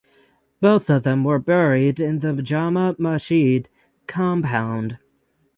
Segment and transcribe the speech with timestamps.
[0.59, 3.69] Both of them were buried in the Jama Masjid
[4.07, 4.97] compound.